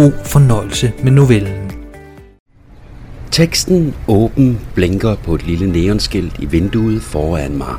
[0.00, 1.72] God fornøjelse med novellen.
[3.30, 7.74] Teksten åben blinker på et lille neonskilt i vinduet foran mig.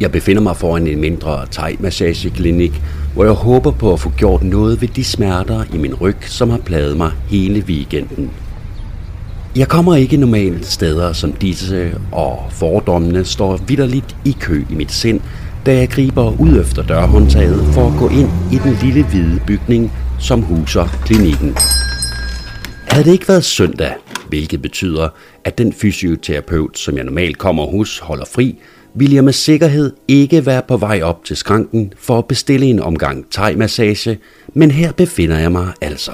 [0.00, 2.82] Jeg befinder mig foran en mindre thai-massageklinik,
[3.14, 6.50] hvor jeg håber på at få gjort noget ved de smerter i min ryg, som
[6.50, 8.30] har plaget mig hele weekenden.
[9.56, 14.92] Jeg kommer ikke normalt steder som disse, og fordommene står vidderligt i kø i mit
[14.92, 15.20] sind,
[15.66, 19.92] da jeg griber ud efter dørhåndtaget for at gå ind i den lille hvide bygning,
[20.20, 21.56] som huser klinikken.
[22.88, 23.94] Havde det ikke været søndag,
[24.28, 25.08] hvilket betyder,
[25.44, 28.58] at den fysioterapeut, som jeg normalt kommer hos, holder fri,
[28.94, 32.80] ville jeg med sikkerhed ikke være på vej op til skranken for at bestille en
[32.80, 34.18] omgang thai-massage,
[34.54, 36.12] men her befinder jeg mig altså.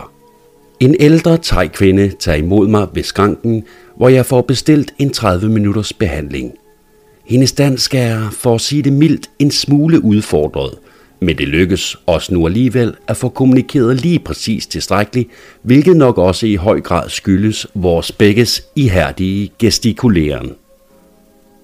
[0.81, 3.65] En ældre thai-kvinde tager imod mig ved skranken,
[3.97, 6.53] hvor jeg får bestilt en 30 minutters behandling.
[7.29, 10.75] Hendes dansk er, for at sige det mildt, en smule udfordret,
[11.21, 15.29] men det lykkes os nu alligevel at få kommunikeret lige præcis tilstrækkeligt,
[15.63, 20.53] hvilket nok også i høj grad skyldes vores begges ihærdige gestikuleren.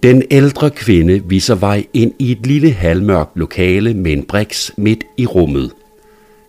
[0.03, 5.05] Den ældre kvinde viser vej ind i et lille halvmørkt lokale med en briks midt
[5.17, 5.71] i rummet.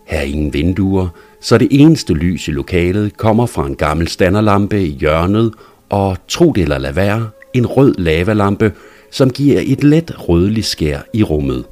[0.06, 1.08] Her er ingen vinduer,
[1.40, 5.52] så det eneste lys i lokalet kommer fra en gammel standerlampe i hjørnet
[5.88, 8.72] og, tro det eller lad være, en rød lavalampe,
[9.10, 11.64] som giver et let rødligt skær i rummet.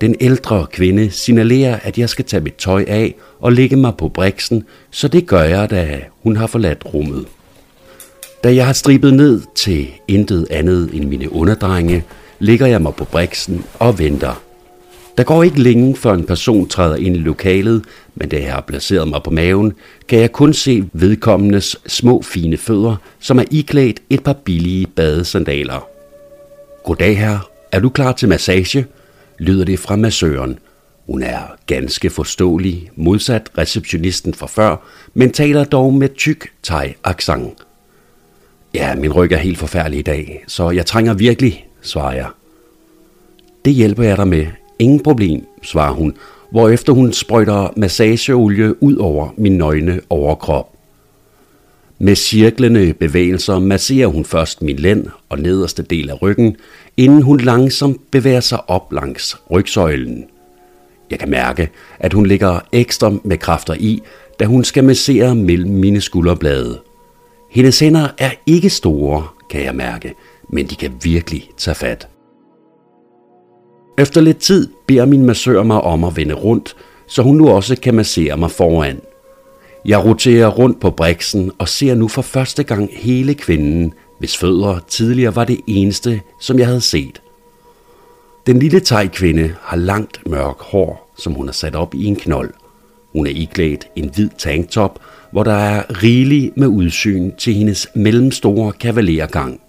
[0.00, 4.08] Den ældre kvinde signalerer, at jeg skal tage mit tøj af og lægge mig på
[4.08, 7.26] briksen, så det gør jeg, da hun har forladt rummet.
[8.44, 12.04] Da jeg har stribet ned til intet andet end mine underdrenge,
[12.38, 14.42] ligger jeg mig på briksen og venter.
[15.18, 17.84] Der går ikke længe, før en person træder ind i lokalet,
[18.14, 19.72] men da jeg har placeret mig på maven,
[20.08, 25.95] kan jeg kun se vedkommendes små fine fødder, som er iklædt et par billige badesandaler.
[26.86, 28.86] Goddag her, er du klar til massage?
[29.38, 30.58] lyder det fra massøren.
[31.06, 34.76] Hun er ganske forståelig, modsat receptionisten fra før,
[35.14, 37.66] men taler dog med tyk thai accent.
[38.74, 42.28] Ja, min ryg er helt forfærdelig i dag, så jeg trænger virkelig, svarer jeg.
[43.64, 44.46] Det hjælper jeg dig med.
[44.78, 46.16] Ingen problem, svarer hun,
[46.50, 50.75] hvorefter hun sprøjter massageolie ud over min nøgne overkrop.
[51.98, 56.56] Med cirklende bevægelser masserer hun først min lænd og nederste del af ryggen,
[56.96, 60.24] inden hun langsomt bevæger sig op langs rygsøjlen.
[61.10, 64.02] Jeg kan mærke, at hun ligger ekstra med kræfter i,
[64.40, 66.80] da hun skal massere mellem mine skulderblade.
[67.50, 70.14] Hendes hænder er ikke store, kan jeg mærke,
[70.52, 72.08] men de kan virkelig tage fat.
[73.98, 76.76] Efter lidt tid beder min massør mig om at vende rundt,
[77.08, 79.00] så hun nu også kan massere mig foran.
[79.86, 84.78] Jeg roterer rundt på briksen og ser nu for første gang hele kvinden, hvis fødder
[84.88, 87.22] tidligere var det eneste, som jeg havde set.
[88.46, 92.50] Den lille kvinde har langt mørk hår, som hun har sat op i en knold.
[93.12, 94.98] Hun er iklædt en hvid tanktop,
[95.32, 99.60] hvor der er rigeligt med udsyn til hendes mellemstore kavalergang.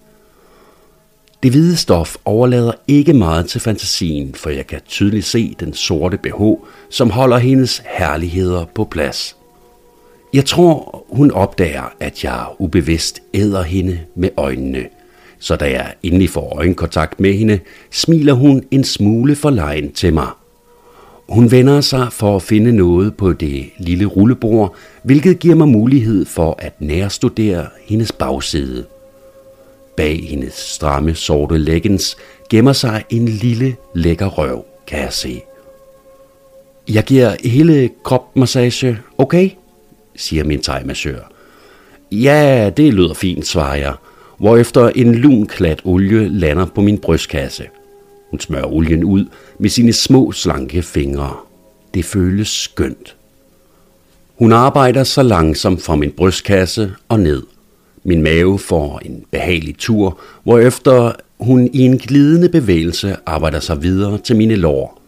[1.43, 6.17] Det hvide stof overlader ikke meget til fantasien, for jeg kan tydeligt se den sorte
[6.17, 6.41] BH,
[6.89, 9.36] som holder hendes herligheder på plads.
[10.33, 14.85] Jeg tror, hun opdager, at jeg ubevidst æder hende med øjnene.
[15.39, 17.59] Så da jeg endelig får øjenkontakt med hende,
[17.91, 20.27] smiler hun en smule forlegen til mig.
[21.29, 26.25] Hun vender sig for at finde noget på det lille rullebord, hvilket giver mig mulighed
[26.25, 28.85] for at nærstudere hendes bagside.
[29.97, 32.17] Bag hendes stramme sorte leggings
[32.49, 35.41] gemmer sig en lille lækker røv, kan jeg se.
[36.89, 39.49] Jeg giver hele kropmassage, okay?
[40.17, 41.19] Siger min tegmassør.
[42.11, 43.93] Ja, det lyder fint, svarer jeg,
[44.37, 47.63] hvorefter en lun klat olie lander på min brystkasse.
[48.29, 49.25] Hun smører olien ud
[49.59, 51.35] med sine små, slanke fingre.
[51.93, 53.15] Det føles skønt.
[54.37, 57.43] Hun arbejder så langsomt fra min brystkasse og ned.
[58.03, 64.17] Min mave får en behagelig tur, hvorefter hun i en glidende bevægelse arbejder sig videre
[64.17, 65.01] til mine lår.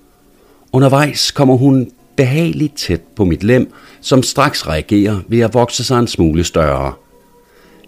[0.71, 5.99] Undervejs kommer hun behageligt tæt på mit lem, som straks reagerer ved at vokse sig
[5.99, 6.93] en smule større.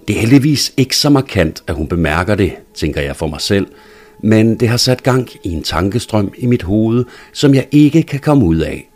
[0.08, 3.68] Det er heldigvis ikke så markant, at hun bemærker det, tænker jeg for mig selv,
[4.24, 8.20] men det har sat gang i en tankestrøm i mit hoved, som jeg ikke kan
[8.20, 8.90] komme ud af.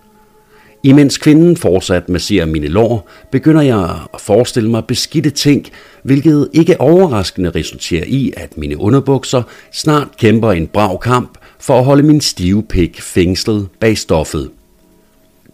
[0.84, 5.66] Imens kvinden fortsat masserer mine lår, begynder jeg at forestille mig beskidte ting,
[6.04, 11.86] hvilket ikke overraskende resulterer i, at mine underbukser snart kæmper en brav kamp for at
[11.86, 14.50] holde min stive pik fængslet bag stoffet.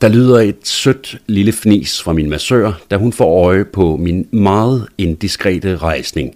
[0.01, 4.27] Der lyder et sødt lille fnis fra min massør, da hun får øje på min
[4.31, 6.36] meget indiskrete rejsning.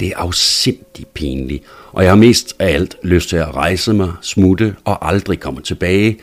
[0.00, 4.12] Det er afsindig pinligt, og jeg har mest af alt lyst til at rejse mig,
[4.22, 6.18] smutte og aldrig komme tilbage,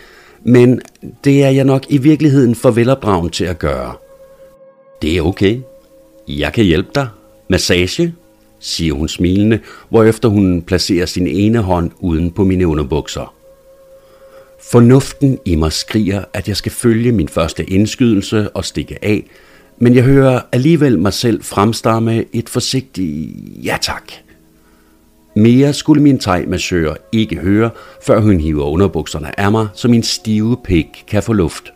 [0.45, 0.81] men
[1.23, 3.93] det er jeg nok i virkeligheden for velopdragen til at gøre.
[5.01, 5.59] Det er okay.
[6.27, 7.07] Jeg kan hjælpe dig.
[7.49, 8.13] Massage,
[8.59, 9.59] siger hun smilende,
[9.89, 13.42] hvorefter hun placerer sin ene hånd uden på mine underbukser.
[14.71, 19.23] Fornuften i mig skriger, at jeg skal følge min første indskydelse og stikke af,
[19.77, 23.31] men jeg hører alligevel mig selv fremstamme et forsigtigt
[23.65, 24.11] ja tak.
[25.35, 27.69] Mere skulle min tegmassør ikke høre,
[28.05, 31.73] før hun hiver underbukserne af mig, så min stive pik kan få luft.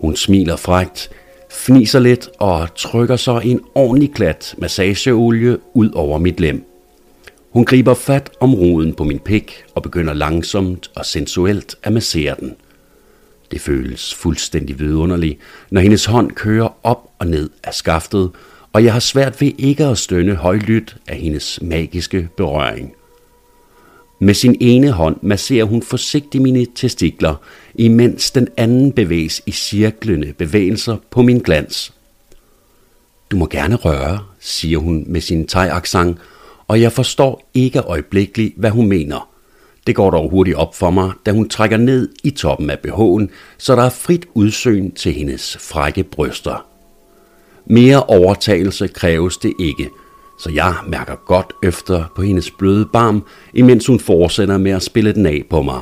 [0.00, 1.10] Hun smiler frægt,
[1.50, 6.71] fniser lidt og trykker så en ordentlig klat massageolie ud over mit lem.
[7.52, 12.36] Hun griber fat om roden på min pik og begynder langsomt og sensuelt at massere
[12.40, 12.54] den.
[13.50, 15.38] Det føles fuldstændig vidunderligt,
[15.70, 18.30] når hendes hånd kører op og ned af skaftet,
[18.72, 22.94] og jeg har svært ved ikke at stønne højlydt af hendes magiske berøring.
[24.18, 27.34] Med sin ene hånd masserer hun forsigtigt mine testikler,
[27.74, 31.92] imens den anden bevæges i cirklende bevægelser på min glans.
[33.30, 35.68] Du må gerne røre, siger hun med sin thai
[36.68, 39.28] og jeg forstår ikke øjeblikkeligt, hvad hun mener.
[39.86, 43.28] Det går dog hurtigt op for mig, da hun trækker ned i toppen af BH'en,
[43.58, 46.66] så der er frit udsyn til hendes frække bryster.
[47.66, 49.88] Mere overtagelse kræves det ikke,
[50.40, 53.24] så jeg mærker godt efter på hendes bløde barm,
[53.54, 55.80] imens hun fortsætter med at spille den af på mig.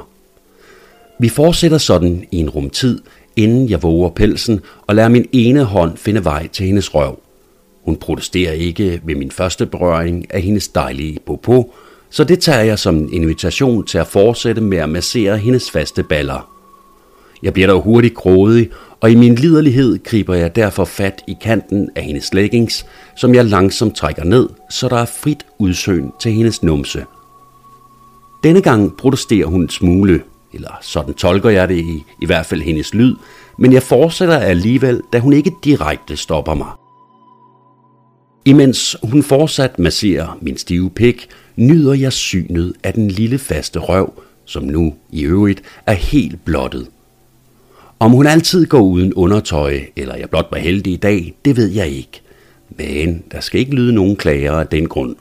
[1.19, 3.03] Vi fortsætter sådan i en rumtid,
[3.37, 7.19] inden jeg våger pelsen og lader min ene hånd finde vej til hendes røv.
[7.85, 11.75] Hun protesterer ikke ved min første berøring af hendes dejlige popo,
[12.11, 16.03] så det tager jeg som en invitation til at fortsætte med at massere hendes faste
[16.03, 16.50] baller.
[17.43, 21.91] Jeg bliver dog hurtigt grådig, og i min liderlighed griber jeg derfor fat i kanten
[21.97, 22.87] af hendes leggings,
[23.17, 27.05] som jeg langsomt trækker ned, så der er frit udsøn til hendes numse.
[28.44, 30.23] Denne gang protesterer hun en smule,
[30.53, 33.17] eller sådan tolker jeg det i, i hvert fald hendes lyd,
[33.59, 36.80] men jeg fortsætter alligevel, da hun ikke direkte stopper mig.
[38.44, 44.22] Imens hun fortsat masserer min stive pik, nyder jeg synet af den lille faste røv,
[44.44, 46.87] som nu i øvrigt er helt blottet.
[47.98, 51.69] Om hun altid går uden undertøj, eller jeg blot var heldig i dag, det ved
[51.69, 52.22] jeg ikke.
[52.69, 55.16] Men der skal ikke lyde nogen klager af den grund.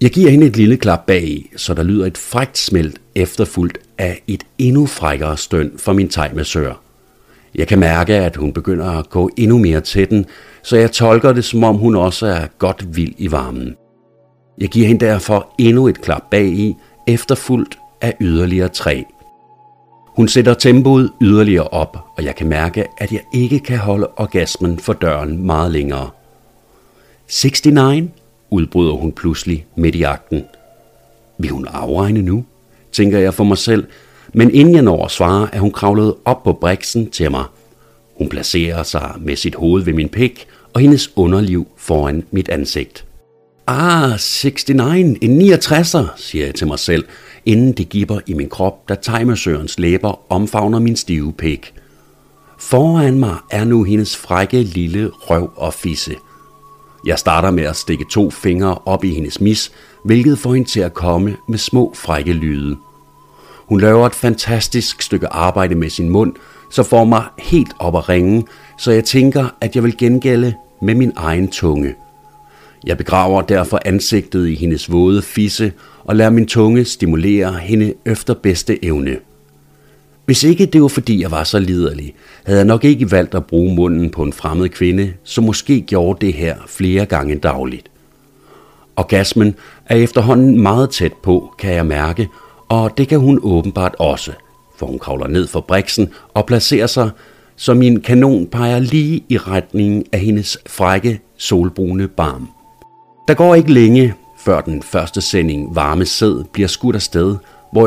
[0.00, 4.22] Jeg giver hende et lille klap bag, så der lyder et frækt smelt efterfulgt af
[4.26, 6.80] et endnu frækkere støn fra min tegmassør.
[7.54, 10.26] Jeg kan mærke, at hun begynder at gå endnu mere til den,
[10.62, 13.76] så jeg tolker det som om hun også er godt vild i varmen.
[14.58, 16.76] Jeg giver hende derfor endnu et klap bag i,
[17.06, 19.04] efterfuldt af yderligere tre.
[20.06, 24.78] Hun sætter tempoet yderligere op, og jeg kan mærke, at jeg ikke kan holde orgasmen
[24.78, 26.10] for døren meget længere.
[27.44, 28.10] 69,
[28.50, 30.44] udbryder hun pludselig midt i akten.
[31.38, 32.44] Vil hun afregne nu?
[32.92, 33.86] tænker jeg for mig selv,
[34.34, 37.44] men inden jeg når at svare, er hun kravlet op på briksen til mig.
[38.22, 43.04] Hun placerer sig med sit hoved ved min pæk og hendes underliv foran mit ansigt.
[43.66, 47.04] Ah, 69, en 69'er, siger jeg til mig selv,
[47.46, 51.74] inden det giver i min krop, da timersørens læber omfavner min stive pæk.
[52.58, 56.14] Foran mig er nu hendes frække lille røv og fisse.
[57.06, 59.72] Jeg starter med at stikke to fingre op i hendes mis,
[60.04, 62.76] hvilket får hende til at komme med små frække lyde.
[63.68, 66.34] Hun laver et fantastisk stykke arbejde med sin mund,
[66.72, 68.44] så får mig helt op at ringe,
[68.78, 71.94] så jeg tænker, at jeg vil gengælde med min egen tunge.
[72.86, 75.72] Jeg begraver derfor ansigtet i hendes våde fisse
[76.04, 79.16] og lader min tunge stimulere hende efter bedste evne.
[80.24, 82.14] Hvis ikke det var fordi jeg var så liderlig,
[82.44, 86.26] havde jeg nok ikke valgt at bruge munden på en fremmed kvinde, som måske gjorde
[86.26, 87.90] det her flere gange dagligt.
[88.96, 89.54] Orgasmen
[89.86, 92.28] er efterhånden meget tæt på, kan jeg mærke,
[92.68, 94.32] og det kan hun åbenbart også,
[94.82, 97.10] for hun kravler ned for briksen og placerer sig,
[97.56, 102.48] så min kanon peger lige i retningen af hendes frække, solbrune barm.
[103.28, 107.36] Der går ikke længe, før den første sending varme sæd bliver skudt afsted,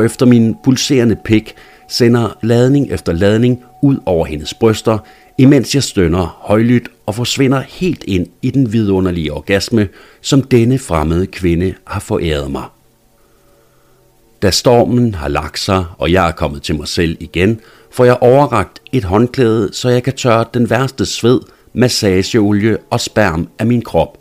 [0.04, 1.54] efter min pulserende pik
[1.88, 4.98] sender ladning efter ladning ud over hendes bryster,
[5.38, 9.88] imens jeg stønner højlydt og forsvinder helt ind i den vidunderlige orgasme,
[10.20, 12.64] som denne fremmede kvinde har foræret mig.
[14.46, 17.60] Da stormen har lagt sig, og jeg er kommet til mig selv igen,
[17.90, 21.40] får jeg overragt et håndklæde, så jeg kan tørre den værste sved,
[21.72, 24.18] massageolie og sperm af min krop.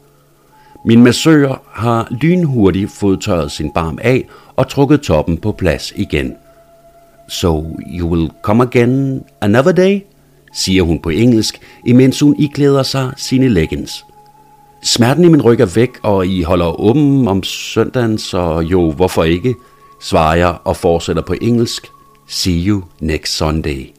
[0.85, 6.33] Min massør har lynhurtigt fået tørret sin barm af og trukket toppen på plads igen.
[7.29, 9.99] So you will come again another day?
[10.53, 14.05] siger hun på engelsk, imens hun iklæder sig sine leggings.
[14.83, 19.23] Smerten i min ryg er væk, og I holder åben om søndagen, så jo, hvorfor
[19.23, 19.55] ikke,
[19.99, 21.87] svarer jeg og fortsætter på engelsk.
[22.27, 23.93] See you next Sunday.